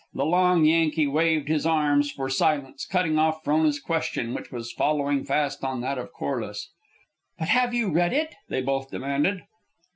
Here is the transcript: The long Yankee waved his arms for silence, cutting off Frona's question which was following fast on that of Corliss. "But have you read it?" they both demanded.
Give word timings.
The 0.15 0.25
long 0.25 0.65
Yankee 0.65 1.05
waved 1.05 1.47
his 1.47 1.63
arms 1.63 2.09
for 2.11 2.27
silence, 2.27 2.87
cutting 2.87 3.19
off 3.19 3.43
Frona's 3.43 3.79
question 3.79 4.33
which 4.33 4.51
was 4.51 4.71
following 4.71 5.23
fast 5.25 5.63
on 5.63 5.81
that 5.81 5.99
of 5.99 6.11
Corliss. 6.11 6.69
"But 7.37 7.49
have 7.49 7.71
you 7.75 7.87
read 7.93 8.11
it?" 8.11 8.33
they 8.49 8.63
both 8.63 8.89
demanded. 8.89 9.43